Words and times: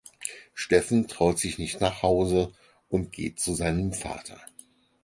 Steffen 0.55 1.07
traut 1.07 1.37
sich 1.37 1.59
nicht 1.59 1.79
nach 1.79 2.01
Hause 2.01 2.51
und 2.89 3.11
geht 3.11 3.39
zu 3.39 3.53
seinem 3.53 3.93
Vater. 3.93 4.41